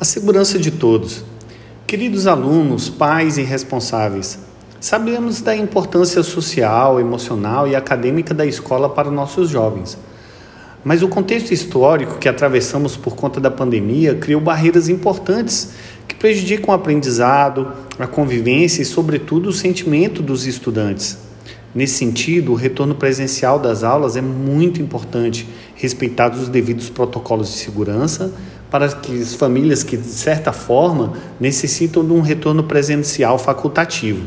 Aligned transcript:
A 0.00 0.04
segurança 0.04 0.58
de 0.58 0.72
todos. 0.72 1.24
Queridos 1.86 2.26
alunos, 2.26 2.88
pais 2.90 3.38
e 3.38 3.42
responsáveis, 3.42 4.40
sabemos 4.80 5.40
da 5.40 5.54
importância 5.54 6.20
social, 6.24 6.98
emocional 6.98 7.68
e 7.68 7.76
acadêmica 7.76 8.34
da 8.34 8.44
escola 8.44 8.88
para 8.88 9.08
nossos 9.08 9.48
jovens. 9.48 9.96
Mas 10.82 11.00
o 11.00 11.08
contexto 11.08 11.52
histórico 11.52 12.18
que 12.18 12.28
atravessamos 12.28 12.96
por 12.96 13.14
conta 13.14 13.40
da 13.40 13.52
pandemia 13.52 14.16
criou 14.16 14.40
barreiras 14.40 14.88
importantes 14.88 15.70
que 16.08 16.16
prejudicam 16.16 16.70
o 16.70 16.76
aprendizado, 16.76 17.68
a 17.96 18.08
convivência 18.08 18.82
e, 18.82 18.84
sobretudo, 18.84 19.48
o 19.48 19.52
sentimento 19.52 20.20
dos 20.20 20.44
estudantes. 20.44 21.18
Nesse 21.72 21.94
sentido, 21.94 22.52
o 22.52 22.56
retorno 22.56 22.96
presencial 22.96 23.60
das 23.60 23.84
aulas 23.84 24.16
é 24.16 24.20
muito 24.20 24.82
importante, 24.82 25.48
respeitados 25.74 26.42
os 26.42 26.48
devidos 26.48 26.90
protocolos 26.90 27.48
de 27.48 27.58
segurança, 27.58 28.32
para 28.74 28.88
que 28.88 29.22
as 29.22 29.34
famílias 29.34 29.84
que, 29.84 29.96
de 29.96 30.08
certa 30.08 30.52
forma, 30.52 31.12
necessitam 31.38 32.04
de 32.04 32.12
um 32.12 32.20
retorno 32.20 32.64
presencial 32.64 33.38
facultativo. 33.38 34.26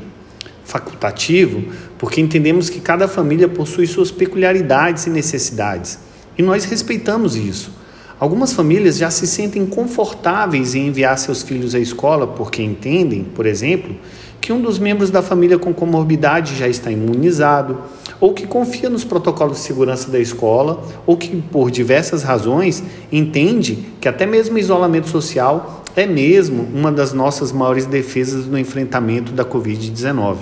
Facultativo 0.64 1.66
porque 1.98 2.22
entendemos 2.22 2.70
que 2.70 2.80
cada 2.80 3.10
família 3.10 3.50
possui 3.50 3.86
suas 3.86 4.10
peculiaridades 4.10 5.06
e 5.06 5.10
necessidades, 5.10 6.00
e 6.38 6.42
nós 6.42 6.64
respeitamos 6.64 7.36
isso. 7.36 7.74
Algumas 8.18 8.54
famílias 8.54 8.96
já 8.96 9.12
se 9.12 9.28
sentem 9.28 9.66
confortáveis 9.66 10.76
em 10.76 10.88
enviar 10.88 11.18
seus 11.18 11.44
filhos 11.44 11.76
à 11.76 11.80
escola 11.80 12.26
porque 12.26 12.64
entendem, 12.64 13.26
por 13.26 13.46
exemplo, 13.46 13.98
que 14.40 14.54
um 14.54 14.62
dos 14.62 14.80
membros 14.80 15.12
da 15.12 15.22
família 15.22 15.60
com 15.60 15.74
comorbidade 15.74 16.56
já 16.56 16.70
está 16.70 16.90
imunizado, 16.90 17.80
ou 18.20 18.34
que 18.34 18.48
confia 18.48 18.90
nos 18.90 19.04
protocolos 19.04 19.58
de 19.58 19.64
segurança 19.64 20.10
da 20.10 20.20
escola, 20.20 20.84
ou 21.06 21.16
que, 21.16 21.42
por 21.42 21.70
diversas 21.70 22.24
razões, 22.24 22.84
entende 23.12 23.78
que 24.02 24.08
até 24.08 24.26
mesmo 24.26 24.58
isolamento 24.58 25.08
social 25.08 25.84
é 25.96 26.06
mesmo 26.06 26.68
uma 26.74 26.92
das 26.92 27.14
nossas 27.14 27.52
maiores 27.52 27.86
defesas 27.86 28.46
no 28.46 28.58
enfrentamento 28.58 29.32
da 29.32 29.44
Covid-19. 29.44 30.38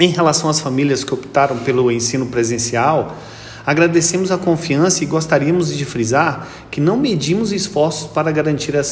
Em 0.00 0.08
relação 0.08 0.48
às 0.48 0.60
famílias 0.60 1.02
que 1.02 1.12
optaram 1.12 1.58
pelo 1.58 1.90
ensino 1.90 2.26
presencial, 2.26 3.16
Agradecemos 3.68 4.32
a 4.32 4.38
confiança 4.38 5.04
e 5.04 5.06
gostaríamos 5.06 5.76
de 5.76 5.84
frisar 5.84 6.48
que 6.70 6.80
não 6.80 6.96
medimos 6.96 7.52
esforços 7.52 8.10
para 8.10 8.32
garantir 8.32 8.74
a, 8.74 8.82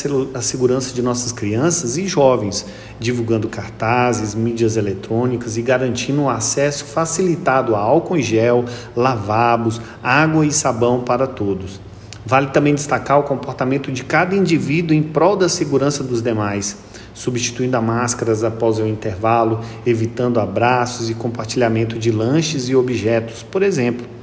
segurança 0.42 0.92
de 0.92 1.00
nossas 1.00 1.32
crianças 1.32 1.96
e 1.96 2.06
jovens, 2.06 2.66
divulgando 3.00 3.48
cartazes, 3.48 4.34
mídias 4.34 4.76
eletrônicas 4.76 5.56
e 5.56 5.62
garantindo 5.62 6.20
o 6.20 6.28
acesso 6.28 6.84
facilitado 6.84 7.74
a 7.74 7.78
álcool 7.78 8.18
em 8.18 8.22
gel, 8.22 8.66
lavabos, 8.94 9.80
água 10.02 10.44
e 10.44 10.52
sabão 10.52 11.00
para 11.00 11.26
todos. 11.26 11.80
Vale 12.26 12.48
também 12.48 12.74
destacar 12.74 13.18
o 13.18 13.22
comportamento 13.22 13.90
de 13.90 14.04
cada 14.04 14.36
indivíduo 14.36 14.94
em 14.94 15.02
prol 15.02 15.36
da 15.36 15.48
segurança 15.48 16.04
dos 16.04 16.20
demais, 16.20 16.76
substituindo 17.14 17.78
as 17.78 17.82
máscaras 17.82 18.44
após 18.44 18.78
o 18.78 18.86
intervalo, 18.86 19.58
evitando 19.86 20.38
abraços 20.38 21.08
e 21.08 21.14
compartilhamento 21.14 21.98
de 21.98 22.10
lanches 22.10 22.68
e 22.68 22.76
objetos, 22.76 23.42
por 23.42 23.62
exemplo. 23.62 24.15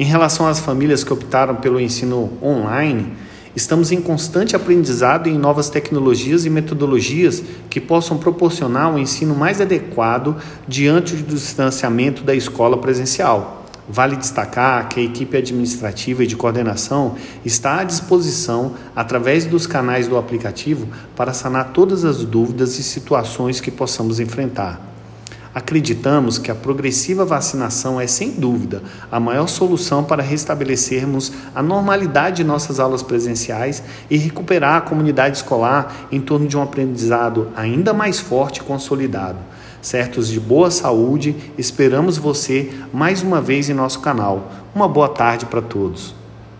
Em 0.00 0.04
relação 0.04 0.46
às 0.46 0.58
famílias 0.58 1.04
que 1.04 1.12
optaram 1.12 1.56
pelo 1.56 1.78
ensino 1.78 2.32
online, 2.42 3.12
estamos 3.54 3.92
em 3.92 4.00
constante 4.00 4.56
aprendizado 4.56 5.28
em 5.28 5.36
novas 5.36 5.68
tecnologias 5.68 6.46
e 6.46 6.48
metodologias 6.48 7.42
que 7.68 7.78
possam 7.78 8.16
proporcionar 8.16 8.90
um 8.90 8.98
ensino 8.98 9.34
mais 9.34 9.60
adequado 9.60 10.38
diante 10.66 11.16
do 11.16 11.34
distanciamento 11.34 12.24
da 12.24 12.34
escola 12.34 12.78
presencial. 12.78 13.66
Vale 13.86 14.16
destacar 14.16 14.88
que 14.88 15.00
a 15.00 15.02
equipe 15.02 15.36
administrativa 15.36 16.24
e 16.24 16.26
de 16.26 16.34
coordenação 16.34 17.16
está 17.44 17.80
à 17.80 17.84
disposição, 17.84 18.76
através 18.96 19.44
dos 19.44 19.66
canais 19.66 20.08
do 20.08 20.16
aplicativo, 20.16 20.88
para 21.14 21.34
sanar 21.34 21.74
todas 21.74 22.06
as 22.06 22.24
dúvidas 22.24 22.78
e 22.78 22.82
situações 22.82 23.60
que 23.60 23.70
possamos 23.70 24.18
enfrentar. 24.18 24.89
Acreditamos 25.52 26.38
que 26.38 26.48
a 26.48 26.54
progressiva 26.54 27.24
vacinação 27.24 28.00
é, 28.00 28.06
sem 28.06 28.30
dúvida, 28.30 28.84
a 29.10 29.18
maior 29.18 29.48
solução 29.48 30.04
para 30.04 30.22
restabelecermos 30.22 31.32
a 31.52 31.60
normalidade 31.60 32.36
de 32.36 32.44
nossas 32.44 32.78
aulas 32.78 33.02
presenciais 33.02 33.82
e 34.08 34.16
recuperar 34.16 34.76
a 34.76 34.80
comunidade 34.80 35.38
escolar 35.38 36.06
em 36.12 36.20
torno 36.20 36.46
de 36.46 36.56
um 36.56 36.62
aprendizado 36.62 37.48
ainda 37.56 37.92
mais 37.92 38.20
forte 38.20 38.58
e 38.58 38.62
consolidado. 38.62 39.38
Certos 39.82 40.28
de 40.28 40.38
boa 40.38 40.70
saúde, 40.70 41.34
esperamos 41.58 42.16
você 42.16 42.70
mais 42.92 43.22
uma 43.22 43.40
vez 43.40 43.68
em 43.68 43.74
nosso 43.74 44.00
canal. 44.00 44.52
Uma 44.72 44.86
boa 44.86 45.08
tarde 45.08 45.46
para 45.46 45.62
todos. 45.62 46.19